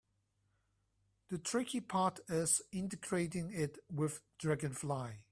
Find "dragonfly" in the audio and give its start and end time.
4.39-5.25